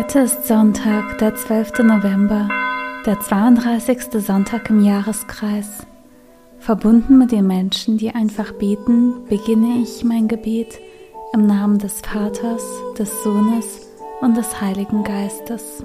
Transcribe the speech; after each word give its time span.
Heute 0.00 0.20
ist 0.20 0.48
Sonntag, 0.48 1.18
der 1.18 1.34
12. 1.34 1.80
November, 1.80 2.48
der 3.04 3.20
32. 3.20 4.24
Sonntag 4.24 4.70
im 4.70 4.82
Jahreskreis. 4.82 5.86
Verbunden 6.58 7.18
mit 7.18 7.32
den 7.32 7.46
Menschen, 7.46 7.98
die 7.98 8.08
einfach 8.10 8.52
beten, 8.52 9.26
beginne 9.28 9.82
ich 9.82 10.02
mein 10.02 10.26
Gebet 10.26 10.80
im 11.34 11.44
Namen 11.44 11.76
des 11.78 12.00
Vaters, 12.00 12.64
des 12.98 13.22
Sohnes 13.22 13.90
und 14.22 14.38
des 14.38 14.58
Heiligen 14.62 15.04
Geistes. 15.04 15.84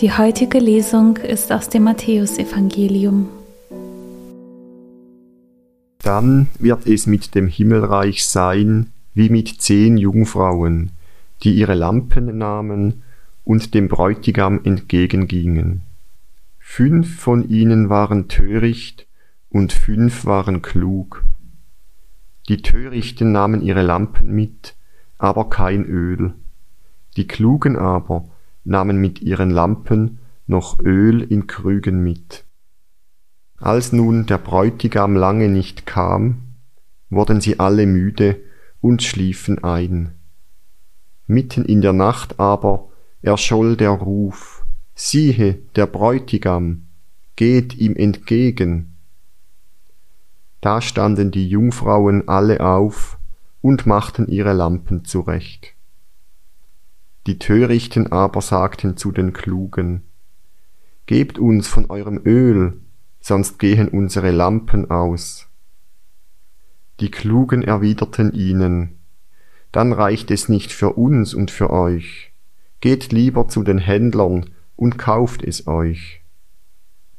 Die 0.00 0.10
heutige 0.10 0.58
Lesung 0.58 1.18
ist 1.18 1.52
aus 1.52 1.68
dem 1.68 1.82
Matthäusevangelium. 1.82 3.28
Dann 6.02 6.48
wird 6.58 6.86
es 6.86 7.06
mit 7.06 7.34
dem 7.34 7.46
Himmelreich 7.46 8.24
sein 8.24 8.94
wie 9.12 9.28
mit 9.28 9.60
zehn 9.60 9.98
Jungfrauen, 9.98 10.92
die 11.42 11.52
ihre 11.52 11.74
Lampen 11.74 12.38
nahmen 12.38 13.02
und 13.44 13.74
dem 13.74 13.88
Bräutigam 13.88 14.64
entgegengingen. 14.64 15.82
Fünf 16.58 17.20
von 17.20 17.46
ihnen 17.50 17.90
waren 17.90 18.28
töricht 18.28 19.06
und 19.50 19.74
fünf 19.74 20.24
waren 20.24 20.62
klug. 20.62 21.24
Die 22.48 22.62
Törichten 22.62 23.32
nahmen 23.32 23.60
ihre 23.60 23.82
Lampen 23.82 24.34
mit, 24.34 24.76
aber 25.18 25.50
kein 25.50 25.84
Öl. 25.84 26.32
Die 27.18 27.26
Klugen 27.26 27.76
aber 27.76 28.24
nahmen 28.64 28.98
mit 28.98 29.20
ihren 29.20 29.50
Lampen 29.50 30.18
noch 30.46 30.80
Öl 30.80 31.22
in 31.22 31.46
Krügen 31.46 32.02
mit. 32.02 32.44
Als 33.56 33.92
nun 33.92 34.26
der 34.26 34.38
Bräutigam 34.38 35.14
lange 35.16 35.48
nicht 35.48 35.86
kam, 35.86 36.54
wurden 37.10 37.40
sie 37.40 37.60
alle 37.60 37.86
müde 37.86 38.40
und 38.80 39.02
schliefen 39.02 39.62
ein. 39.62 40.12
Mitten 41.26 41.64
in 41.64 41.80
der 41.80 41.92
Nacht 41.92 42.40
aber 42.40 42.88
erscholl 43.22 43.76
der 43.76 43.90
Ruf, 43.90 44.64
siehe, 44.94 45.54
der 45.76 45.86
Bräutigam, 45.86 46.86
geht 47.36 47.76
ihm 47.76 47.94
entgegen. 47.96 48.96
Da 50.60 50.80
standen 50.80 51.30
die 51.30 51.48
Jungfrauen 51.48 52.28
alle 52.28 52.60
auf 52.60 53.18
und 53.60 53.86
machten 53.86 54.28
ihre 54.28 54.52
Lampen 54.52 55.04
zurecht. 55.04 55.74
Die 57.26 57.38
Törichten 57.38 58.10
aber 58.12 58.40
sagten 58.40 58.96
zu 58.96 59.12
den 59.12 59.32
Klugen, 59.32 60.02
Gebt 61.06 61.38
uns 61.38 61.66
von 61.66 61.90
eurem 61.90 62.20
Öl, 62.24 62.80
sonst 63.20 63.58
gehen 63.58 63.88
unsere 63.88 64.30
Lampen 64.30 64.90
aus. 64.90 65.48
Die 67.00 67.10
Klugen 67.10 67.62
erwiderten 67.62 68.32
ihnen, 68.32 68.98
Dann 69.72 69.92
reicht 69.92 70.30
es 70.30 70.48
nicht 70.48 70.72
für 70.72 70.94
uns 70.94 71.34
und 71.34 71.50
für 71.50 71.70
euch, 71.70 72.32
geht 72.80 73.12
lieber 73.12 73.48
zu 73.48 73.62
den 73.62 73.78
Händlern 73.78 74.50
und 74.76 74.98
kauft 74.98 75.44
es 75.44 75.66
euch. 75.66 76.22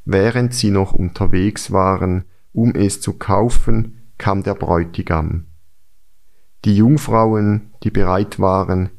Während 0.05 0.53
sie 0.53 0.71
noch 0.71 0.93
unterwegs 0.93 1.71
waren, 1.71 2.25
um 2.53 2.73
es 2.75 3.01
zu 3.01 3.13
kaufen, 3.13 4.01
kam 4.17 4.41
der 4.43 4.55
Bräutigam. 4.55 5.45
Die 6.65 6.75
Jungfrauen, 6.75 7.71
die 7.83 7.91
bereit 7.91 8.39
waren, 8.39 8.89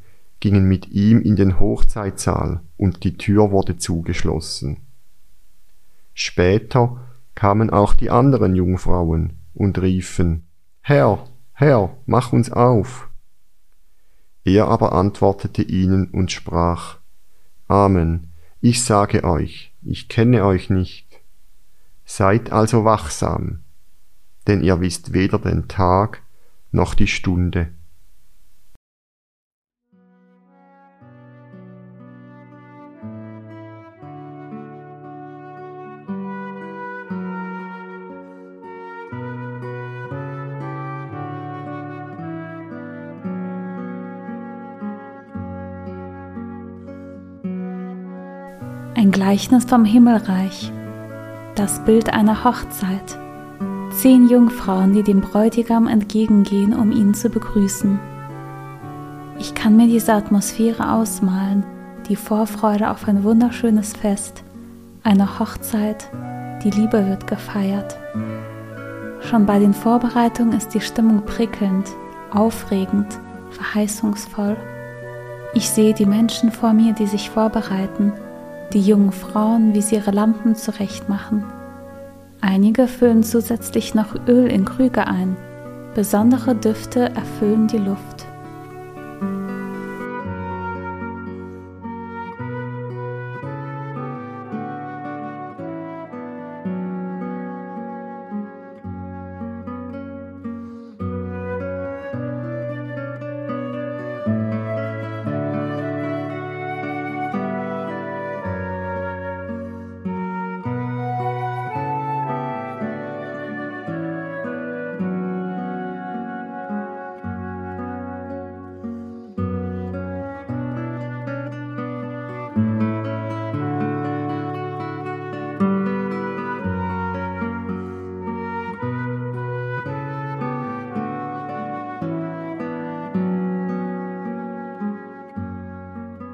gingen 0.43 0.65
mit 0.65 0.89
ihm 0.89 1.23
in 1.23 1.37
den 1.37 1.61
Hochzeitsaal 1.61 2.63
und 2.77 3.05
die 3.05 3.17
Tür 3.17 3.53
wurde 3.53 3.77
zugeschlossen. 3.77 4.79
Später 6.15 7.01
kamen 7.37 7.71
auch 7.71 7.95
die 7.95 8.11
anderen 8.11 8.57
Jungfrauen 8.57 9.35
und 9.55 9.81
riefen, 9.81 10.49
Herr, 10.81 11.29
Herr, 11.53 11.97
mach 12.07 12.33
uns 12.33 12.51
auf. 12.51 13.09
Er 14.45 14.67
aber 14.67 14.95
antwortete 14.95 15.63
ihnen 15.63 16.11
und 16.11 16.33
sprach, 16.33 16.99
Amen, 17.69 18.33
ich 18.61 18.83
sage 18.83 19.23
euch, 19.23 19.73
ich 19.81 20.09
kenne 20.09 20.45
euch 20.45 20.71
nicht. 20.71 21.07
Seid 22.05 22.51
also 22.51 22.85
wachsam, 22.85 23.61
denn 24.49 24.61
ihr 24.65 24.81
wisst 24.81 25.13
weder 25.13 25.39
den 25.39 25.69
Tag 25.69 26.21
noch 26.73 26.95
die 26.95 27.07
Stunde. 27.07 27.69
Ein 49.03 49.11
Gleichnis 49.11 49.65
vom 49.65 49.85
Himmelreich. 49.85 50.71
Das 51.57 51.85
Bild 51.85 52.15
einer 52.15 52.45
Hochzeit. 52.45 53.19
Zehn 53.91 54.29
Jungfrauen, 54.29 54.93
die 54.93 55.03
dem 55.03 55.21
Bräutigam 55.21 55.89
entgegengehen, 55.89 56.73
um 56.73 56.93
ihn 56.93 57.13
zu 57.13 57.29
begrüßen. 57.29 57.99
Ich 59.41 59.57
kann 59.57 59.77
mir 59.77 59.89
diese 59.89 60.13
Atmosphäre 60.13 60.93
ausmalen, 60.93 61.65
die 62.09 62.15
Vorfreude 62.15 62.93
auf 62.93 63.09
ein 63.09 63.25
wunderschönes 63.25 63.93
Fest, 63.95 64.45
eine 65.03 65.41
Hochzeit, 65.41 66.09
die 66.63 66.71
Liebe 66.71 67.05
wird 67.09 67.27
gefeiert. 67.27 67.99
Schon 69.23 69.47
bei 69.47 69.59
den 69.59 69.75
Vorbereitungen 69.75 70.57
ist 70.57 70.75
die 70.75 70.81
Stimmung 70.81 71.27
prickelnd, 71.27 71.89
aufregend, 72.31 73.19
verheißungsvoll. 73.51 74.57
Ich 75.55 75.69
sehe 75.69 75.93
die 75.93 76.07
Menschen 76.07 76.53
vor 76.53 76.73
mir, 76.73 76.93
die 76.93 77.09
sich 77.09 77.31
vorbereiten, 77.31 78.13
die 78.73 78.81
jungen 78.81 79.13
Frauen, 79.13 79.75
wie 79.75 79.83
sie 79.83 79.97
ihre 79.97 80.11
Lampen 80.11 80.55
zurechtmachen. 80.55 81.45
Einige 82.41 82.89
füllen 82.89 83.23
zusätzlich 83.23 83.95
noch 83.95 84.15
Öl 84.27 84.51
in 84.51 84.65
Krüge 84.65 85.07
ein. 85.07 85.37
Besondere 85.95 86.55
Düfte 86.55 87.11
erfüllen 87.15 87.69
die 87.69 87.79
Luft. 87.79 88.12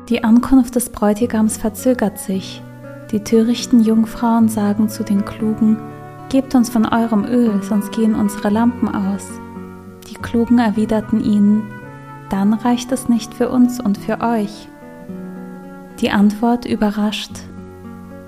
Die 0.09 0.25
Ankunft 0.25 0.75
des 0.75 0.89
Bräutigams 0.89 1.59
verzögert 1.59 2.19
sich. 2.19 2.63
Die 3.11 3.21
törichten 3.21 3.81
Jungfrauen 3.83 4.49
sagen 4.49 4.89
zu 4.89 5.05
den 5.05 5.25
Klugen, 5.25 5.77
Gebt 6.31 6.55
uns 6.55 6.69
von 6.69 6.85
eurem 6.87 7.25
Öl, 7.25 7.63
sonst 7.63 7.91
gehen 7.93 8.15
unsere 8.15 8.51
Lampen 8.51 8.89
aus. 8.89 9.27
Die 10.11 10.15
Klugen 10.15 10.59
erwiderten 10.59 11.23
ihnen, 11.23 11.63
Dann 12.31 12.55
reicht 12.55 12.91
es 12.93 13.09
nicht 13.09 13.35
für 13.35 13.51
uns 13.51 13.81
und 13.81 13.99
für 13.99 14.21
euch. 14.21 14.69
Die 16.01 16.11
Antwort 16.11 16.65
überrascht. 16.65 17.33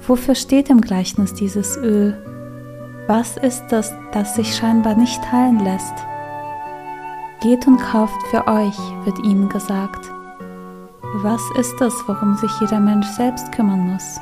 Wofür 0.07 0.35
steht 0.35 0.69
im 0.69 0.81
Gleichnis 0.81 1.33
dieses 1.35 1.79
Öl? 1.79 2.17
Was 3.07 3.37
ist 3.39 3.65
das, 3.71 3.95
das 4.13 4.35
sich 4.35 4.55
scheinbar 4.55 4.97
nicht 4.97 5.23
teilen 5.25 5.61
lässt? 5.61 5.95
Geht 7.41 7.67
und 7.67 7.79
kauft 7.79 8.21
für 8.31 8.47
euch, 8.47 8.79
wird 9.05 9.19
ihnen 9.25 9.49
gesagt. 9.49 10.20
Was 11.13 11.43
ist 11.57 11.81
es, 11.81 11.93
worum 12.07 12.37
sich 12.37 12.53
jeder 12.61 12.79
Mensch 12.79 13.07
selbst 13.09 13.51
kümmern 13.51 13.81
muss? 13.81 14.21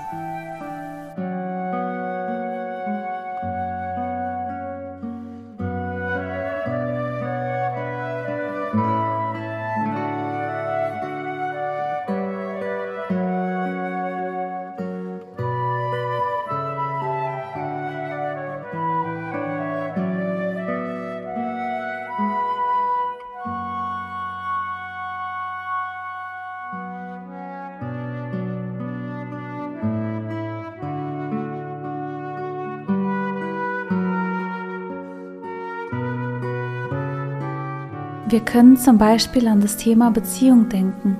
Wir 38.30 38.40
können 38.40 38.76
zum 38.76 38.98
Beispiel 38.98 39.48
an 39.48 39.62
das 39.62 39.78
Thema 39.78 40.10
Beziehung 40.10 40.68
denken. 40.68 41.16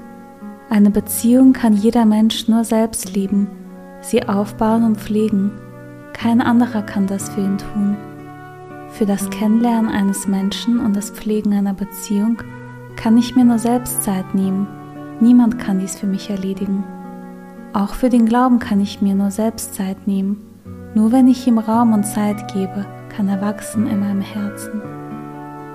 Eine 0.69 0.90
Beziehung 0.90 1.55
kann 1.55 1.72
jeder 1.72 2.05
Mensch 2.05 2.49
nur 2.49 2.64
selbst 2.64 3.14
lieben, 3.14 3.49
sie 4.02 4.28
aufbauen 4.28 4.84
und 4.84 4.99
pflegen. 4.99 5.52
Kein 6.12 6.43
anderer 6.43 6.82
kann 6.82 7.06
das 7.06 7.31
für 7.31 7.40
ihn 7.40 7.56
tun. 7.56 7.96
Für 8.90 9.06
das 9.06 9.31
Kennenlernen 9.31 9.90
eines 9.90 10.26
Menschen 10.26 10.81
und 10.81 10.94
das 10.94 11.08
Pflegen 11.10 11.55
einer 11.55 11.72
Beziehung 11.72 12.43
kann 12.96 13.16
ich 13.16 13.34
mir 13.34 13.44
nur 13.44 13.58
selbst 13.58 14.02
Zeit 14.02 14.34
nehmen. 14.34 14.66
Niemand 15.19 15.58
kann 15.58 15.78
dies 15.78 15.96
für 15.96 16.06
mich 16.06 16.28
erledigen. 16.28 16.84
Auch 17.72 17.94
für 17.94 18.11
den 18.11 18.26
Glauben 18.26 18.58
kann 18.58 18.82
ich 18.82 19.00
mir 19.00 19.14
nur 19.14 19.31
selbst 19.31 19.75
Zeit 19.75 20.06
nehmen. 20.06 20.44
Nur 20.94 21.11
wenn 21.11 21.26
ich 21.26 21.46
ihm 21.46 21.56
Raum 21.56 21.94
und 21.94 22.04
Zeit 22.04 22.52
gebe, 22.52 22.84
kann 23.08 23.28
er 23.28 23.40
wachsen 23.40 23.87
in 23.87 24.00
meinem 24.00 24.20
Herzen. 24.20 24.97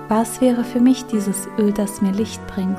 Was 0.08 0.40
wäre 0.42 0.64
für 0.64 0.80
mich 0.80 1.06
dieses 1.06 1.48
Öl, 1.58 1.72
das 1.72 2.02
mir 2.02 2.12
Licht 2.12 2.46
bringt? 2.46 2.78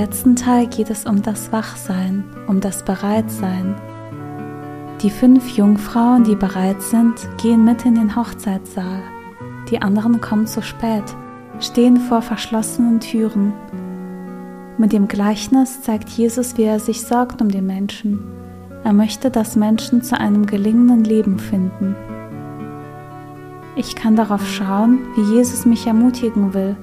Letzten 0.00 0.36
Teil 0.36 0.66
geht 0.66 0.90
es 0.90 1.06
um 1.06 1.22
das 1.22 1.52
Wachsein, 1.52 2.24
um 2.48 2.60
das 2.60 2.84
Bereitsein. 2.84 3.74
Die 5.00 5.08
fünf 5.08 5.56
Jungfrauen, 5.56 6.22
die 6.24 6.34
bereit 6.34 6.82
sind, 6.82 7.14
gehen 7.40 7.64
mit 7.64 7.86
in 7.86 7.94
den 7.94 8.14
Hochzeitssaal. 8.14 9.02
Die 9.70 9.80
anderen 9.80 10.20
kommen 10.20 10.46
zu 10.46 10.60
spät, 10.62 11.04
stehen 11.60 11.96
vor 11.96 12.20
verschlossenen 12.20 13.00
Türen. 13.00 13.54
Mit 14.76 14.92
dem 14.92 15.08
Gleichnis 15.08 15.80
zeigt 15.80 16.10
Jesus, 16.10 16.58
wie 16.58 16.64
er 16.64 16.78
sich 16.78 17.00
sorgt 17.02 17.40
um 17.40 17.48
den 17.48 17.66
Menschen. 17.66 18.22
Er 18.84 18.92
möchte, 18.92 19.30
dass 19.30 19.56
Menschen 19.56 20.02
zu 20.02 20.20
einem 20.20 20.44
gelingenden 20.44 21.04
Leben 21.04 21.38
finden. 21.38 21.96
Ich 23.76 23.96
kann 23.96 24.14
darauf 24.14 24.46
schauen, 24.46 24.98
wie 25.16 25.36
Jesus 25.36 25.64
mich 25.64 25.86
ermutigen 25.86 26.52
will, 26.52 26.76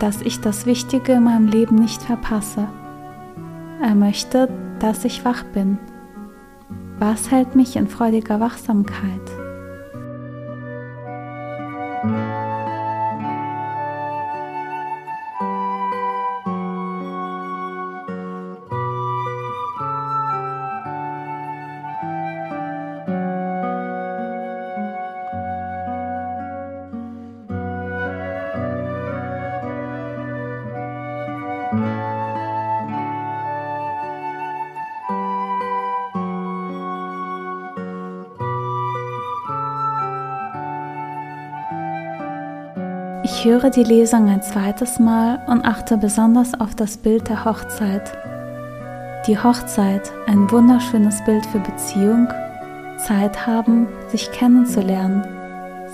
dass 0.00 0.22
ich 0.22 0.40
das 0.40 0.66
Wichtige 0.66 1.12
in 1.12 1.24
meinem 1.24 1.48
Leben 1.48 1.76
nicht 1.76 2.02
verpasse. 2.02 2.68
Er 3.82 3.94
möchte, 3.94 4.48
dass 4.78 5.04
ich 5.04 5.24
wach 5.24 5.44
bin. 5.44 5.78
Was 6.98 7.30
hält 7.30 7.54
mich 7.54 7.76
in 7.76 7.88
freudiger 7.88 8.40
Wachsamkeit? 8.40 9.33
Ich 43.44 43.50
höre 43.50 43.68
die 43.68 43.84
Lesung 43.84 44.30
ein 44.30 44.40
zweites 44.40 44.98
Mal 44.98 45.38
und 45.46 45.66
achte 45.66 45.98
besonders 45.98 46.58
auf 46.58 46.74
das 46.74 46.96
Bild 46.96 47.28
der 47.28 47.44
Hochzeit. 47.44 48.10
Die 49.26 49.38
Hochzeit, 49.38 50.10
ein 50.26 50.50
wunderschönes 50.50 51.22
Bild 51.26 51.44
für 51.44 51.58
Beziehung, 51.58 52.26
Zeit 52.96 53.46
haben, 53.46 53.86
sich 54.08 54.32
kennenzulernen, 54.32 55.26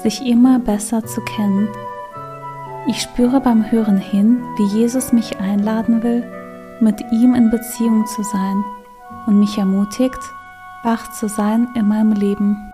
sich 0.00 0.25
immer 0.25 0.61
besser 0.61 1.04
zu 1.04 1.21
kennen. 1.23 1.66
Ich 2.87 3.02
spüre 3.02 3.40
beim 3.40 3.69
Hören 3.69 3.99
hin, 3.99 4.45
wie 4.57 4.78
Jesus 4.78 5.12
mich 5.12 5.40
einladen 5.40 6.04
will, 6.04 6.23
mit 6.78 7.00
ihm 7.11 7.35
in 7.35 7.50
Beziehung 7.50 8.07
zu 8.07 8.23
sein 8.23 8.64
und 9.26 9.40
mich 9.40 9.59
ermutigt, 9.59 10.21
wach 10.85 11.11
zu 11.11 11.28
sein 11.28 11.66
in 11.75 11.88
meinem 11.88 12.12
Leben. 12.12 12.73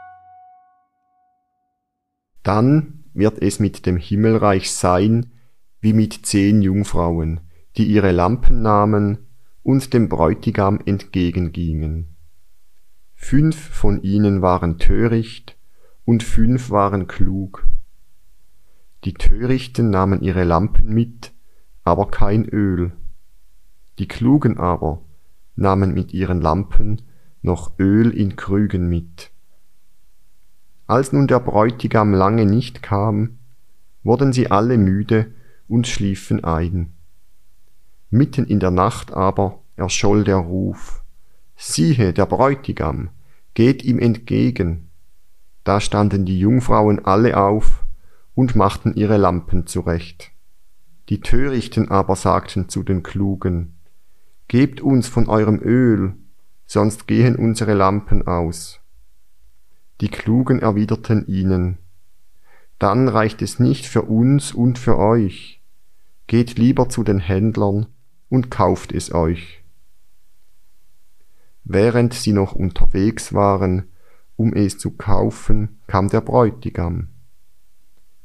Dann 2.42 3.05
wird 3.16 3.42
es 3.42 3.60
mit 3.60 3.86
dem 3.86 3.96
Himmelreich 3.96 4.70
sein 4.70 5.32
wie 5.80 5.92
mit 5.92 6.26
zehn 6.26 6.62
Jungfrauen, 6.62 7.40
die 7.76 7.84
ihre 7.84 8.12
Lampen 8.12 8.62
nahmen 8.62 9.18
und 9.62 9.92
dem 9.92 10.08
Bräutigam 10.08 10.80
entgegengingen. 10.84 12.16
Fünf 13.14 13.56
von 13.56 14.02
ihnen 14.02 14.42
waren 14.42 14.78
töricht 14.78 15.56
und 16.04 16.22
fünf 16.22 16.70
waren 16.70 17.06
klug. 17.06 17.66
Die 19.04 19.14
Törichten 19.14 19.90
nahmen 19.90 20.22
ihre 20.22 20.44
Lampen 20.44 20.92
mit, 20.92 21.32
aber 21.84 22.10
kein 22.10 22.44
Öl. 22.44 22.92
Die 23.98 24.08
Klugen 24.08 24.58
aber 24.58 25.02
nahmen 25.54 25.94
mit 25.94 26.12
ihren 26.12 26.40
Lampen 26.40 27.02
noch 27.42 27.78
Öl 27.78 28.10
in 28.10 28.36
Krügen 28.36 28.88
mit. 28.88 29.30
Als 30.86 31.12
nun 31.12 31.26
der 31.26 31.40
Bräutigam 31.40 32.14
lange 32.14 32.46
nicht 32.46 32.82
kam, 32.82 33.38
wurden 34.04 34.32
sie 34.32 34.50
alle 34.50 34.78
müde 34.78 35.32
und 35.68 35.86
schliefen 35.86 36.44
ein. 36.44 36.92
Mitten 38.10 38.46
in 38.46 38.60
der 38.60 38.70
Nacht 38.70 39.12
aber 39.12 39.60
erscholl 39.74 40.22
der 40.22 40.36
Ruf, 40.36 41.02
siehe, 41.56 42.12
der 42.12 42.26
Bräutigam, 42.26 43.10
geht 43.54 43.82
ihm 43.82 43.98
entgegen. 43.98 44.90
Da 45.64 45.80
standen 45.80 46.24
die 46.24 46.38
Jungfrauen 46.38 47.04
alle 47.04 47.36
auf 47.36 47.84
und 48.34 48.54
machten 48.54 48.94
ihre 48.94 49.16
Lampen 49.16 49.66
zurecht. 49.66 50.30
Die 51.08 51.20
Törichten 51.20 51.90
aber 51.90 52.14
sagten 52.14 52.68
zu 52.68 52.82
den 52.84 53.02
Klugen, 53.02 53.72
Gebt 54.48 54.80
uns 54.80 55.08
von 55.08 55.28
eurem 55.28 55.58
Öl, 55.60 56.14
sonst 56.66 57.08
gehen 57.08 57.34
unsere 57.34 57.74
Lampen 57.74 58.28
aus. 58.28 58.80
Die 60.00 60.08
Klugen 60.08 60.60
erwiderten 60.60 61.26
ihnen, 61.26 61.78
dann 62.78 63.08
reicht 63.08 63.40
es 63.40 63.58
nicht 63.58 63.86
für 63.86 64.02
uns 64.02 64.52
und 64.52 64.78
für 64.78 64.98
euch. 64.98 65.62
Geht 66.26 66.58
lieber 66.58 66.88
zu 66.88 67.02
den 67.02 67.18
Händlern 67.18 67.86
und 68.28 68.50
kauft 68.50 68.92
es 68.92 69.14
euch. 69.14 69.62
Während 71.64 72.14
sie 72.14 72.32
noch 72.32 72.52
unterwegs 72.52 73.32
waren, 73.32 73.88
um 74.36 74.52
es 74.52 74.78
zu 74.78 74.90
kaufen, 74.90 75.80
kam 75.86 76.08
der 76.08 76.20
Bräutigam. 76.20 77.08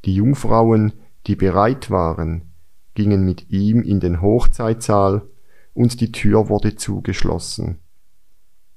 Die 0.04 0.14
Jungfrauen, 0.14 0.92
die 1.26 1.36
bereit 1.36 1.90
waren, 1.90 2.52
gingen 2.94 3.24
mit 3.24 3.50
ihm 3.50 3.82
in 3.82 4.00
den 4.00 4.20
Hochzeitsaal 4.20 5.22
und 5.72 6.00
die 6.00 6.12
Tür 6.12 6.48
wurde 6.48 6.76
zugeschlossen. 6.76 7.78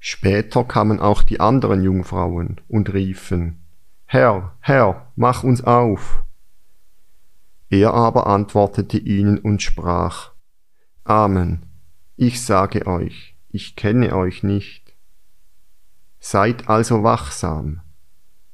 Später 0.07 0.63
kamen 0.63 0.99
auch 0.99 1.23
die 1.23 1.39
anderen 1.39 1.81
Jungfrauen 1.83 2.61
und 2.67 2.93
riefen, 2.93 3.65
Herr, 4.05 4.55
Herr, 4.59 5.11
mach 5.15 5.43
uns 5.43 5.63
auf. 5.63 6.23
Er 7.71 7.95
aber 7.95 8.27
antwortete 8.27 8.99
ihnen 8.99 9.39
und 9.39 9.63
sprach, 9.63 10.33
Amen, 11.05 11.65
ich 12.17 12.43
sage 12.43 12.85
euch, 12.85 13.35
ich 13.49 13.75
kenne 13.75 14.15
euch 14.15 14.43
nicht. 14.43 14.93
Seid 16.19 16.69
also 16.69 17.01
wachsam, 17.01 17.81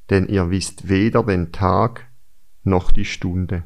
denn 0.09 0.27
ihr 0.27 0.51
wisst 0.51 0.87
weder 0.87 1.21
den 1.21 1.51
Tag 1.51 2.07
noch 2.63 2.93
die 2.93 3.03
Stunde. 3.03 3.65